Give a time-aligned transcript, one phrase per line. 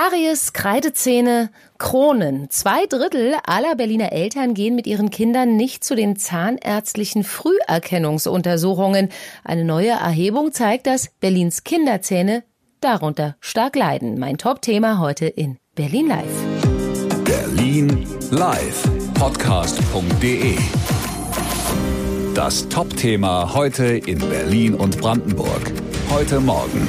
[0.00, 2.50] Karies, Kreidezähne, Kronen.
[2.50, 9.08] Zwei Drittel aller Berliner Eltern gehen mit ihren Kindern nicht zu den zahnärztlichen Früherkennungsuntersuchungen.
[9.42, 12.44] Eine neue Erhebung zeigt, dass Berlins Kinderzähne
[12.80, 14.20] darunter stark leiden.
[14.20, 16.44] Mein Top-Thema heute in Berlin Live.
[17.24, 18.84] Berlin Live.
[19.14, 20.54] Podcast.de.
[22.36, 25.72] Das Top-Thema heute in Berlin und Brandenburg.
[26.08, 26.86] Heute Morgen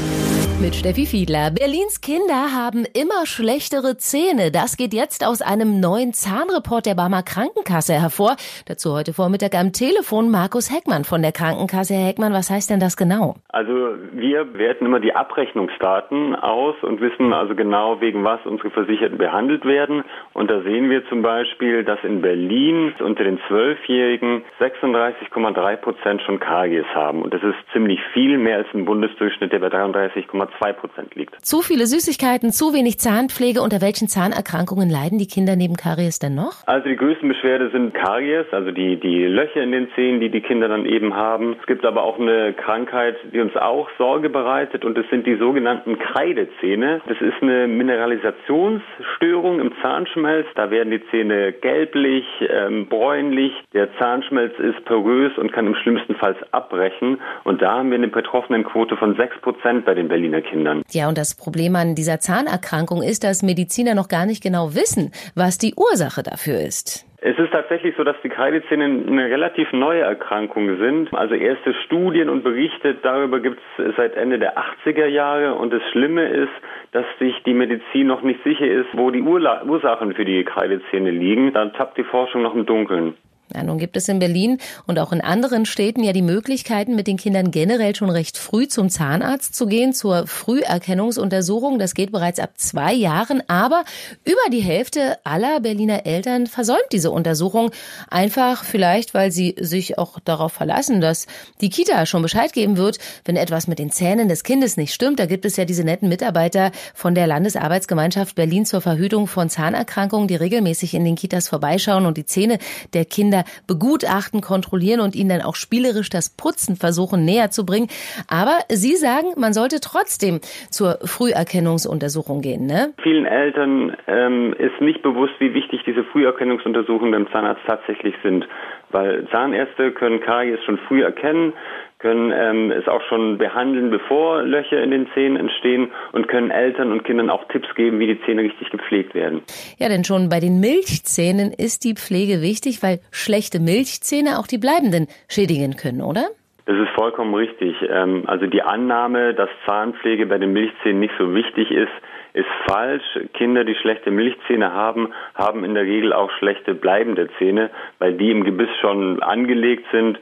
[0.62, 1.52] mit Steffi Fiedler.
[1.52, 4.52] Berlins Kinder haben immer schlechtere Zähne.
[4.52, 8.36] Das geht jetzt aus einem neuen Zahnreport der Barmer Krankenkasse hervor.
[8.68, 11.94] Dazu heute Vormittag am Telefon Markus Heckmann von der Krankenkasse.
[11.94, 13.36] Herr Heckmann, was heißt denn das genau?
[13.48, 13.72] Also
[14.12, 19.64] wir werten immer die Abrechnungsdaten aus und wissen also genau, wegen was unsere Versicherten behandelt
[19.64, 20.04] werden.
[20.34, 26.40] Und da sehen wir zum Beispiel, dass in Berlin unter den Zwölfjährigen 36,3 Prozent schon
[26.40, 27.22] Karies haben.
[27.22, 31.36] Und das ist ziemlich viel mehr als im Bundesdurchschnitt, der bei 33,2 2 Prozent liegt.
[31.46, 33.62] Zu viele Süßigkeiten, zu wenig Zahnpflege.
[33.62, 36.66] Unter welchen Zahnerkrankungen leiden die Kinder neben Karies denn noch?
[36.66, 40.42] Also die größten Beschwerde sind Karies, also die, die Löcher in den Zähnen, die die
[40.42, 41.56] Kinder dann eben haben.
[41.60, 45.36] Es gibt aber auch eine Krankheit, die uns auch Sorge bereitet und das sind die
[45.36, 47.02] sogenannten Kreidezähne.
[47.08, 50.48] Das ist eine Mineralisationsstörung im Zahnschmelz.
[50.56, 53.54] Da werden die Zähne gelblich, ähm, bräunlich.
[53.74, 57.20] Der Zahnschmelz ist porös und kann im schlimmsten Fall abbrechen.
[57.44, 60.84] Und da haben wir eine Betroffenenquote von 6 Prozent bei den Berliner Kindern.
[60.92, 65.12] Ja, und das Problem an dieser Zahnerkrankung ist, dass Mediziner noch gar nicht genau wissen,
[65.36, 67.06] was die Ursache dafür ist.
[67.22, 71.14] Es ist tatsächlich so, dass die Kreidezähne eine relativ neue Erkrankung sind.
[71.14, 75.56] Also erste Studien und Berichte darüber gibt es seit Ende der 80er Jahre.
[75.56, 76.54] Und das Schlimme ist,
[76.94, 81.52] dass sich die Medizin noch nicht sicher ist, wo die Ursachen für die Kreidezähne liegen.
[81.52, 83.16] Da tappt die Forschung noch im Dunkeln.
[83.54, 87.08] Ja, nun gibt es in Berlin und auch in anderen Städten ja die Möglichkeiten, mit
[87.08, 91.80] den Kindern generell schon recht früh zum Zahnarzt zu gehen, zur Früherkennungsuntersuchung.
[91.80, 93.42] Das geht bereits ab zwei Jahren.
[93.48, 93.84] Aber
[94.24, 97.72] über die Hälfte aller Berliner Eltern versäumt diese Untersuchung.
[98.10, 101.26] Einfach vielleicht, weil sie sich auch darauf verlassen, dass
[101.62, 105.20] die Kita schon Bescheid geben wird, wenn etwas mit den Zähnen des Kindes nicht stimmt.
[105.20, 110.28] Da gibt es ja diese netten Mitarbeiter von der Landesarbeitsgemeinschaft Berlin zur Verhütung von Zahnerkrankungen,
[110.28, 112.60] die regelmäßig in den Kitas vorbeischauen und die Zähne
[112.94, 117.66] der Kinder Kinder begutachten, kontrollieren und ihnen dann auch spielerisch das Putzen versuchen näher zu
[117.66, 117.88] bringen.
[118.28, 120.40] Aber Sie sagen, man sollte trotzdem
[120.70, 122.94] zur Früherkennungsuntersuchung gehen, ne?
[123.02, 128.48] Vielen Eltern ähm, ist nicht bewusst, wie wichtig diese Früherkennungsuntersuchungen beim Zahnarzt tatsächlich sind.
[128.92, 131.54] Weil Zahnärzte können Karies schon früh erkennen,
[132.00, 136.94] können ähm, es auch schon behandeln, bevor Löcher in den Zähnen entstehen und können Eltern
[136.94, 139.42] und Kindern auch Tipps geben, wie die Zähne richtig gepflegt werden.
[139.78, 144.58] Ja, denn schon bei den Milchzähnen ist die Pflege wichtig, weil schlechte Milchzähne auch die
[144.58, 146.28] bleibenden schädigen können, oder?
[146.66, 147.76] Das ist vollkommen richtig.
[147.90, 151.92] Ähm, also die Annahme, dass Zahnpflege bei den Milchzähnen nicht so wichtig ist,
[152.32, 153.04] ist falsch.
[153.34, 158.32] Kinder, die schlechte Milchzähne haben, haben in der Regel auch schlechte bleibende Zähne, weil die
[158.32, 160.18] im Gebiss schon angelegt sind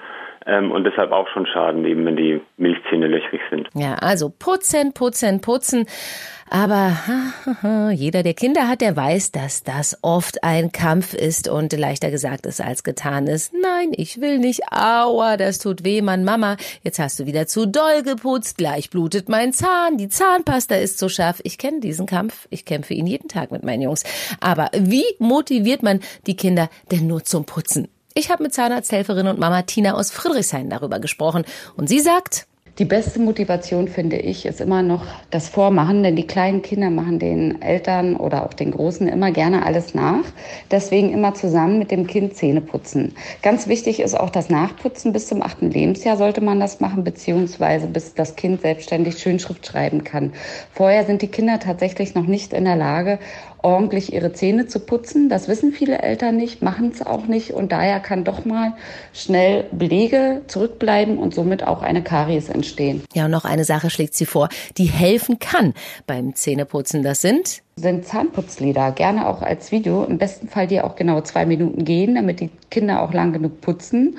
[0.46, 3.70] ähm, und deshalb auch schon Schaden nehmen, wenn die Milchzähne löchrig sind.
[3.74, 5.86] Ja, also putzen, putzen, putzen.
[6.50, 6.94] Aber
[7.92, 12.46] jeder, der Kinder hat, der weiß, dass das oft ein Kampf ist und leichter gesagt
[12.46, 13.54] ist als getan ist.
[13.54, 14.62] Nein, ich will nicht.
[14.72, 16.56] Aua, das tut weh, Mann, Mama.
[16.84, 18.58] Jetzt hast du wieder zu doll geputzt.
[18.58, 19.98] Gleich blutet mein Zahn.
[19.98, 21.42] Die Zahnpasta ist so scharf.
[21.44, 22.48] Ich kenne diesen Kampf.
[22.50, 24.04] Ich kämpfe ihn jeden Tag mit meinen Jungs.
[24.40, 27.90] Aber wie motiviert man die Kinder denn nur zum Putzen?
[28.18, 31.46] Ich habe mit Zahnarzthelferin und Mama Tina aus Friedrichshain darüber gesprochen.
[31.76, 32.48] Und sie sagt,
[32.80, 37.20] die beste Motivation, finde ich, ist immer noch das Vormachen, denn die kleinen Kinder machen
[37.20, 40.24] den Eltern oder auch den Großen immer gerne alles nach.
[40.72, 43.14] Deswegen immer zusammen mit dem Kind Zähne putzen.
[43.44, 45.14] Ganz wichtig ist auch das Nachputzen.
[45.14, 50.04] Bis zum achten Lebensjahr sollte man das machen, beziehungsweise bis das Kind selbstständig Schönschrift schreiben
[50.04, 50.34] kann.
[50.72, 53.20] Vorher sind die Kinder tatsächlich noch nicht in der Lage,
[53.68, 55.28] ordentlich ihre Zähne zu putzen.
[55.28, 58.74] Das wissen viele Eltern nicht, machen es auch nicht und daher kann doch mal
[59.14, 63.04] schnell Belege zurückbleiben und somit auch eine Karies entstehen.
[63.14, 64.48] Ja, und noch eine Sache schlägt sie vor,
[64.78, 65.74] die helfen kann
[66.06, 67.04] beim Zähneputzen.
[67.04, 70.04] Das sind sind Zahnputzlieder, gerne auch als Video.
[70.04, 73.62] Im besten Fall die auch genau zwei Minuten gehen, damit die Kinder auch lang genug
[73.62, 74.18] putzen.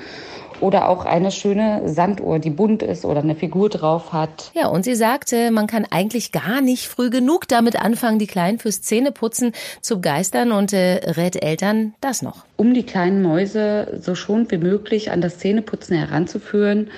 [0.61, 4.51] Oder auch eine schöne Sanduhr, die bunt ist oder eine Figur drauf hat.
[4.53, 8.59] Ja, und sie sagte, man kann eigentlich gar nicht früh genug damit anfangen, die Kleinen
[8.59, 12.45] fürs Zähneputzen zu begeistern und äh, rät Eltern das noch.
[12.57, 16.89] Um die kleinen Mäuse so schon wie möglich an das Zähneputzen heranzuführen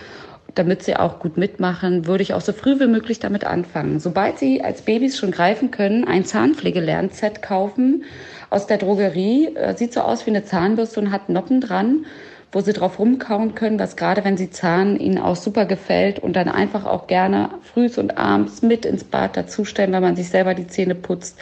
[0.55, 3.99] damit sie auch gut mitmachen, würde ich auch so früh wie möglich damit anfangen.
[3.99, 8.03] Sobald sie als Babys schon greifen können, ein Zahnpflegelernset kaufen
[8.49, 9.55] aus der Drogerie.
[9.75, 12.05] Sieht so aus wie eine Zahnbürste und hat Noppen dran
[12.51, 16.33] wo sie drauf rumkauen können, was gerade wenn sie zahnen, ihnen auch super gefällt und
[16.35, 20.53] dann einfach auch gerne frühs und abends mit ins Bad dazustellen, wenn man sich selber
[20.53, 21.37] die Zähne putzt.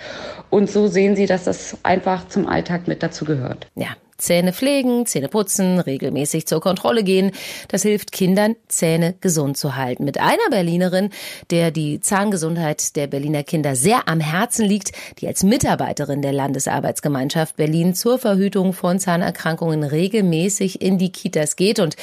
[0.50, 3.68] Und so sehen sie, dass das einfach zum Alltag mit dazu gehört.
[3.76, 3.90] Ja,
[4.20, 7.32] Zähne pflegen, Zähne putzen, regelmäßig zur Kontrolle gehen.
[7.70, 10.04] Das hilft Kindern, Zähne gesund zu halten.
[10.04, 11.10] Mit einer Berlinerin,
[11.50, 17.56] der die Zahngesundheit der Berliner Kinder sehr am Herzen liegt, die als Mitarbeiterin der Landesarbeitsgemeinschaft
[17.56, 21.96] Berlin zur Verhütung von Zahnerkrankungen regelmäßig in die Kitas geht und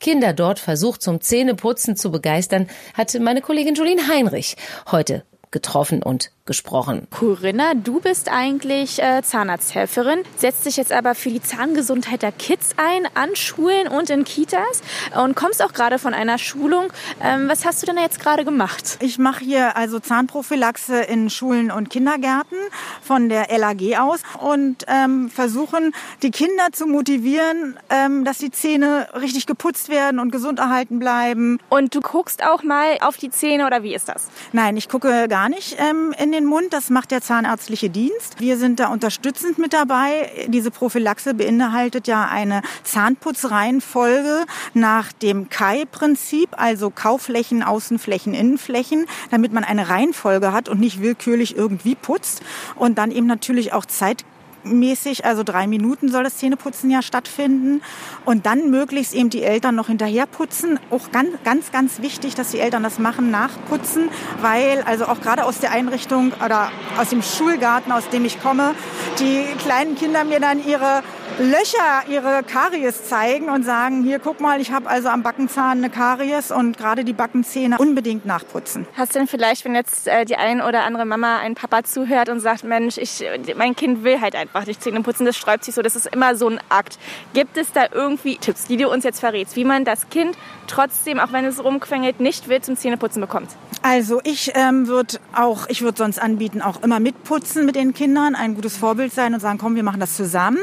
[0.00, 4.56] Kinder dort versucht, zum Zähneputzen zu begeistern, hat meine Kollegin Julien Heinrich
[4.90, 7.06] heute getroffen und gesprochen.
[7.10, 12.72] Corinna, du bist eigentlich äh, Zahnarzthelferin, setzt dich jetzt aber für die Zahngesundheit der Kids
[12.76, 14.82] ein, an Schulen und in Kitas
[15.22, 16.92] und kommst auch gerade von einer Schulung.
[17.22, 18.98] Ähm, was hast du denn jetzt gerade gemacht?
[19.00, 22.58] Ich mache hier also Zahnprophylaxe in Schulen und Kindergärten
[23.00, 29.08] von der LAG aus und ähm, versuchen, die Kinder zu motivieren, ähm, dass die Zähne
[29.14, 31.58] richtig geputzt werden und gesund erhalten bleiben.
[31.70, 34.28] Und du guckst auch mal auf die Zähne oder wie ist das?
[34.52, 36.72] Nein, ich gucke gar nicht ähm, in den Mund.
[36.72, 38.40] Das macht der zahnärztliche Dienst.
[38.40, 40.30] Wir sind da unterstützend mit dabei.
[40.48, 44.44] Diese Prophylaxe beinhaltet ja eine Zahnputzreihenfolge
[44.74, 51.56] nach dem Kai-Prinzip, also Kauflächen, Außenflächen, Innenflächen, damit man eine Reihenfolge hat und nicht willkürlich
[51.56, 52.42] irgendwie putzt.
[52.76, 54.24] Und dann eben natürlich auch Zeit
[54.64, 57.82] mäßig, also drei Minuten soll das Zähneputzen ja stattfinden.
[58.24, 60.78] Und dann möglichst eben die Eltern noch hinterher putzen.
[60.90, 64.08] Auch ganz, ganz, ganz wichtig, dass die Eltern das machen, nachputzen,
[64.40, 68.74] weil also auch gerade aus der Einrichtung oder aus dem Schulgarten, aus dem ich komme,
[69.18, 71.02] die kleinen Kinder mir dann ihre
[71.38, 75.90] Löcher, ihre Karies zeigen und sagen, hier guck mal, ich habe also am Backenzahn eine
[75.90, 78.86] Karies und gerade die Backenzähne unbedingt nachputzen.
[78.96, 82.28] Hast du denn vielleicht, wenn jetzt äh, die ein oder andere Mama, ein Papa zuhört
[82.28, 83.24] und sagt, Mensch, ich,
[83.56, 86.36] mein Kind will halt einfach nicht Zähne putzen, das sträubt sich so, das ist immer
[86.36, 87.00] so ein Akt.
[87.32, 90.36] Gibt es da irgendwie Tipps, die du uns jetzt verrätst, wie man das Kind
[90.68, 93.50] trotzdem, auch wenn es rumquengelt, nicht will, zum Zähneputzen bekommt?
[93.82, 98.34] Also ich ähm, würde auch, ich würde sonst anbieten, auch immer mitputzen mit den Kindern,
[98.34, 100.58] ein gutes Vorbild sein und sagen, komm, wir machen das zusammen.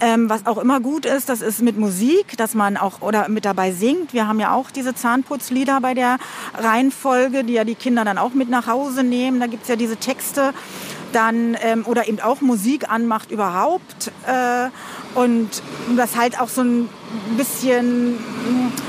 [0.00, 3.44] Ähm, was auch immer gut ist, das ist mit Musik, dass man auch oder mit
[3.44, 4.12] dabei singt.
[4.12, 6.18] Wir haben ja auch diese Zahnputzlieder bei der
[6.56, 9.40] Reihenfolge, die ja die Kinder dann auch mit nach Hause nehmen.
[9.40, 10.52] Da gibt's ja diese Texte
[11.12, 14.68] dann ähm, oder eben auch Musik anmacht überhaupt äh,
[15.18, 15.62] und
[15.96, 16.88] das halt auch so ein
[17.36, 18.18] bisschen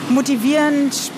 [0.09, 1.11] motivierend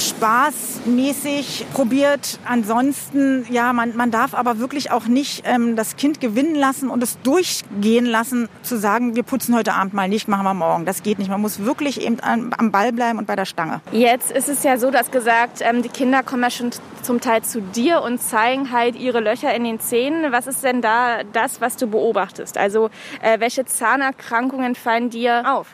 [0.00, 2.38] spaßmäßig probiert.
[2.44, 7.02] Ansonsten, ja, man, man darf aber wirklich auch nicht ähm, das Kind gewinnen lassen und
[7.02, 10.84] es durchgehen lassen, zu sagen, wir putzen heute Abend mal nicht, machen wir morgen.
[10.84, 11.30] Das geht nicht.
[11.30, 13.80] Man muss wirklich eben am, am Ball bleiben und bei der Stange.
[13.92, 16.70] Jetzt ist es ja so, dass gesagt, ähm, die Kinder kommen ja schon
[17.02, 20.32] zum Teil zu dir und zeigen halt ihre Löcher in den Zähnen.
[20.32, 22.58] Was ist denn da das, was du beobachtest?
[22.58, 22.90] Also
[23.22, 25.66] äh, welche Zahnerkrankungen fallen dir auf?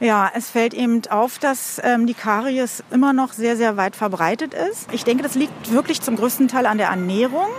[0.00, 4.54] Ja, es fällt eben auf, dass ähm, die Karies immer noch sehr, sehr weit verbreitet
[4.54, 4.92] ist.
[4.92, 7.50] Ich denke, das liegt wirklich zum größten Teil an der Ernährung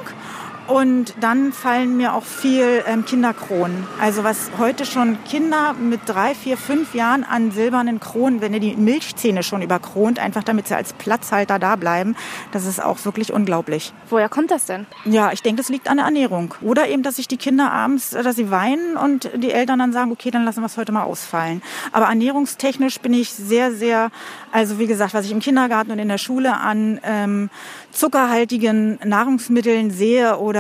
[0.68, 3.86] und dann fallen mir auch viel ähm, Kinderkronen.
[4.00, 8.60] Also was heute schon Kinder mit drei, vier, fünf Jahren an silbernen Kronen, wenn ihr
[8.60, 12.16] die Milchzähne schon überkront, einfach damit sie als Platzhalter da bleiben,
[12.52, 13.94] das ist auch wirklich unglaublich.
[14.10, 14.86] Woher kommt das denn?
[15.06, 16.54] Ja, ich denke, das liegt an der Ernährung.
[16.62, 19.92] Oder eben, dass sich die Kinder abends, äh, dass sie weinen und die Eltern dann
[19.92, 21.62] sagen, okay, dann lassen wir es heute mal ausfallen.
[21.92, 24.12] Aber ernährungstechnisch bin ich sehr, sehr,
[24.52, 27.50] also wie gesagt, was ich im Kindergarten und in der Schule an ähm,
[27.92, 30.53] zuckerhaltigen Nahrungsmitteln sehe oder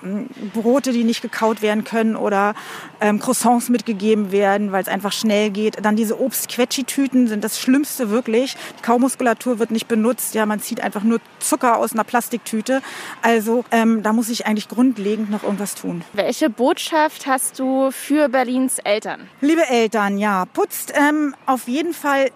[0.00, 2.54] hm, Brote, die nicht gekaut werden können oder
[3.00, 5.84] ähm, Croissants mitgegeben werden, weil es einfach schnell geht.
[5.84, 8.56] Dann diese Obst-Quetschi-Tüten sind das Schlimmste wirklich.
[8.78, 10.34] Die Kaumuskulatur wird nicht benutzt.
[10.34, 12.82] Ja, man zieht einfach nur Zucker aus einer Plastiktüte.
[13.22, 16.02] Also ähm, da muss ich eigentlich grundlegend noch irgendwas tun.
[16.12, 19.28] Welche Botschaft hast du für Berlins Eltern?
[19.40, 22.30] Liebe Eltern, ja, putzt ähm, auf jeden Fall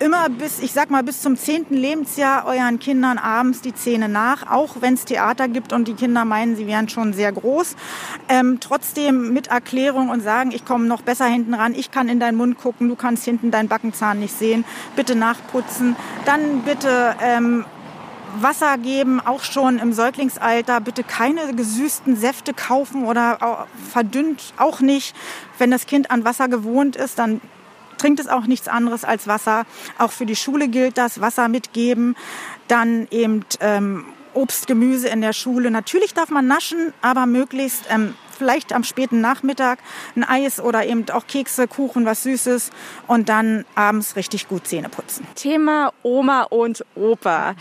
[0.00, 4.50] immer bis, ich sag mal, bis zum zehnten Lebensjahr euren Kindern abends die Zähne nach,
[4.50, 7.76] auch wenn es Theater gibt und die Kinder meinen, sie wären schon sehr groß.
[8.28, 12.20] Ähm, trotzdem mit Erklärung und sagen, ich komme noch besser hinten ran, ich kann in
[12.20, 14.64] deinen Mund gucken, du kannst hinten deinen Backenzahn nicht sehen,
[14.96, 15.96] bitte nachputzen.
[16.24, 17.64] Dann bitte ähm,
[18.40, 20.80] Wasser geben, auch schon im Säuglingsalter.
[20.80, 25.14] Bitte keine gesüßten Säfte kaufen oder verdünnt auch nicht.
[25.58, 27.40] Wenn das Kind an Wasser gewohnt ist, dann
[27.98, 29.66] trinkt es auch nichts anderes als Wasser.
[29.98, 32.16] Auch für die Schule gilt das, Wasser mitgeben.
[32.68, 35.70] Dann eben ähm, Obst, Gemüse in der Schule.
[35.70, 39.78] Natürlich darf man naschen, aber möglichst ähm, vielleicht am späten Nachmittag
[40.16, 42.70] ein Eis oder eben auch Kekse, Kuchen, was Süßes
[43.06, 45.26] und dann abends richtig gut Zähne putzen.
[45.34, 47.54] Thema Oma und Opa.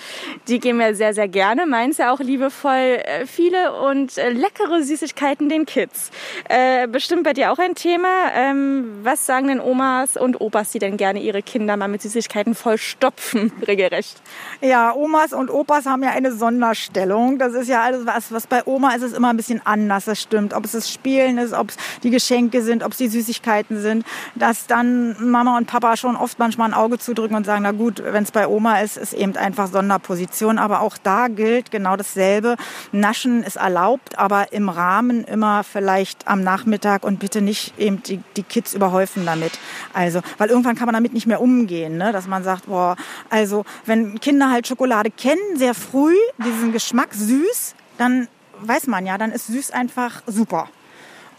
[0.48, 4.84] Die geben ja sehr, sehr gerne, meins ja auch liebevoll äh, viele und äh, leckere
[4.84, 6.12] Süßigkeiten den Kids.
[6.50, 8.08] Äh, bestimmt bei dir auch ein Thema.
[8.34, 12.56] Ähm, was sagen denn Omas und Opas, die denn gerne ihre Kinder mal mit Süßigkeiten
[12.56, 14.22] vollstopfen, regelrecht?
[14.62, 17.40] Ja, Omas und Opas haben ja eine Sonderstellung.
[17.40, 20.22] Das ist ja alles was, was bei Oma ist es immer ein bisschen anders, das
[20.22, 20.54] stimmt.
[20.54, 24.06] Ob es das Spielen ist, ob es die Geschenke sind, ob es die Süßigkeiten sind,
[24.36, 28.02] dass dann Mama und Papa schon oft manchmal ein Auge zudrücken und sagen, na gut,
[28.04, 30.58] wenn es bei Oma ist, ist eben einfach Sonderposition.
[30.58, 32.56] Aber auch da gilt genau dasselbe.
[32.92, 38.20] Naschen ist erlaubt, aber im Rahmen immer vielleicht am Nachmittag und bitte nicht eben die,
[38.36, 39.54] die Kids überhäufen damit.
[39.94, 42.12] Also, weil irgendwann kann man damit nicht mehr umgehen, ne?
[42.12, 42.96] dass man sagt, boah,
[43.30, 48.28] also wenn Kinder halt Schokolade kennen, sehr früh, diesen Geschmack süß, dann
[48.62, 50.70] weiß man ja, dann ist süß einfach super.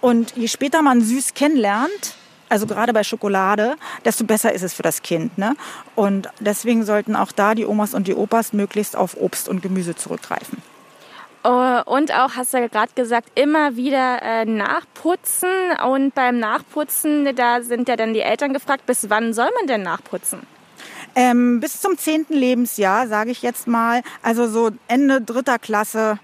[0.01, 2.17] Und je später man süß kennenlernt,
[2.49, 5.37] also gerade bei Schokolade, desto besser ist es für das Kind.
[5.37, 5.55] Ne?
[5.95, 9.95] Und deswegen sollten auch da die Omas und die Opas möglichst auf Obst und Gemüse
[9.95, 10.63] zurückgreifen.
[11.45, 15.49] Oh, und auch, hast du ja gerade gesagt, immer wieder äh, nachputzen.
[15.87, 19.83] Und beim Nachputzen, da sind ja dann die Eltern gefragt, bis wann soll man denn
[19.83, 20.41] nachputzen?
[21.15, 24.03] Ähm, bis zum zehnten Lebensjahr, sage ich jetzt mal.
[24.23, 26.19] Also so Ende dritter Klasse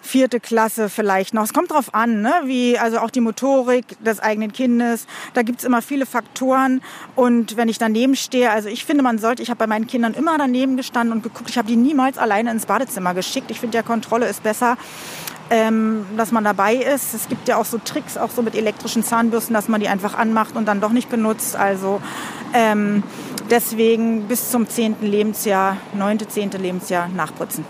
[0.00, 1.44] vierte Klasse vielleicht noch.
[1.44, 2.32] Es kommt drauf an, ne?
[2.44, 5.06] wie also auch die Motorik des eigenen Kindes.
[5.34, 6.80] Da gibt's immer viele Faktoren.
[7.14, 10.14] Und wenn ich daneben stehe, also ich finde, man sollte, ich habe bei meinen Kindern
[10.14, 11.50] immer daneben gestanden und geguckt.
[11.50, 13.50] Ich habe die niemals alleine ins Badezimmer geschickt.
[13.50, 14.76] Ich finde, ja, Kontrolle ist besser.
[15.50, 17.14] Ähm, dass man dabei ist.
[17.14, 20.14] Es gibt ja auch so Tricks, auch so mit elektrischen Zahnbürsten, dass man die einfach
[20.14, 21.56] anmacht und dann doch nicht benutzt.
[21.56, 22.02] Also
[22.52, 23.02] ähm,
[23.50, 27.64] deswegen bis zum zehnten Lebensjahr, neunte, zehnte Lebensjahr nachputzen.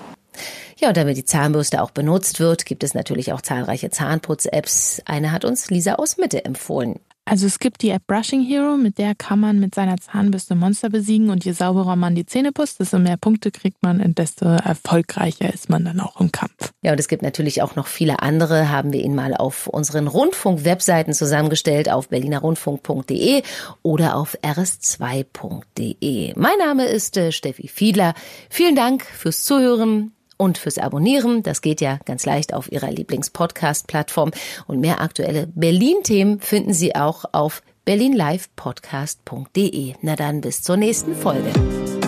[0.81, 5.03] Ja, und damit die Zahnbürste auch benutzt wird, gibt es natürlich auch zahlreiche Zahnputz-Apps.
[5.07, 7.01] Eine hat uns Lisa aus Mitte empfohlen.
[7.25, 10.89] Also es gibt die App Brushing Hero, mit der kann man mit seiner Zahnbürste Monster
[10.89, 14.47] besiegen und je sauberer man die Zähne putzt, desto mehr Punkte kriegt man und desto
[14.47, 16.73] erfolgreicher ist man dann auch im Kampf.
[16.81, 20.07] Ja, und es gibt natürlich auch noch viele andere, haben wir Ihnen mal auf unseren
[20.07, 23.43] Rundfunk-Webseiten zusammengestellt, auf berlinerrundfunk.de
[23.83, 26.33] oder auf rs2.de.
[26.35, 28.15] Mein Name ist äh, Steffi Fiedler.
[28.49, 31.42] Vielen Dank fürs Zuhören und fürs Abonnieren.
[31.42, 34.30] Das geht ja ganz leicht auf Ihrer Lieblings-Podcast-Plattform.
[34.66, 39.97] Und mehr aktuelle Berlin-Themen finden Sie auch auf berlinlivepodcast.de.
[40.00, 41.52] Na dann bis zur nächsten Folge.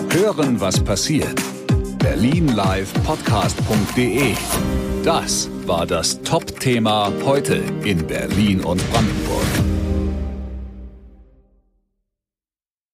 [0.09, 1.39] Hören, was passiert.
[1.99, 4.33] berlinlivepodcast.de.
[5.03, 9.70] Das war das Top-Thema heute in Berlin und Brandenburg.